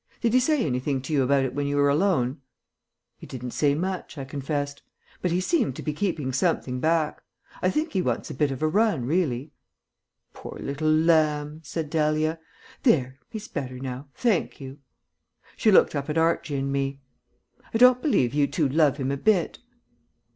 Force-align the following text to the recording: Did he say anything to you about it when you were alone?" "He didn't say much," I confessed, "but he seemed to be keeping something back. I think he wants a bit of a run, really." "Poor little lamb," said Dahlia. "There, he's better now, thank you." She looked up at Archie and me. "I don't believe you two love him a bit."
Did 0.19 0.33
he 0.33 0.39
say 0.39 0.65
anything 0.65 0.99
to 1.03 1.13
you 1.13 1.21
about 1.21 1.43
it 1.43 1.53
when 1.53 1.67
you 1.67 1.75
were 1.75 1.87
alone?" 1.87 2.41
"He 3.19 3.27
didn't 3.27 3.51
say 3.51 3.75
much," 3.75 4.17
I 4.17 4.25
confessed, 4.25 4.81
"but 5.21 5.29
he 5.29 5.39
seemed 5.39 5.75
to 5.75 5.83
be 5.83 5.93
keeping 5.93 6.33
something 6.33 6.79
back. 6.79 7.21
I 7.61 7.69
think 7.69 7.93
he 7.93 8.01
wants 8.01 8.31
a 8.31 8.33
bit 8.33 8.49
of 8.49 8.63
a 8.63 8.67
run, 8.67 9.05
really." 9.05 9.51
"Poor 10.33 10.57
little 10.59 10.91
lamb," 10.91 11.61
said 11.63 11.91
Dahlia. 11.91 12.39
"There, 12.81 13.19
he's 13.29 13.47
better 13.47 13.77
now, 13.77 14.07
thank 14.15 14.59
you." 14.59 14.79
She 15.55 15.71
looked 15.71 15.93
up 15.93 16.09
at 16.09 16.17
Archie 16.17 16.55
and 16.55 16.71
me. 16.71 16.99
"I 17.71 17.77
don't 17.77 18.01
believe 18.01 18.33
you 18.33 18.47
two 18.47 18.67
love 18.67 18.97
him 18.97 19.11
a 19.11 19.17
bit." 19.17 19.59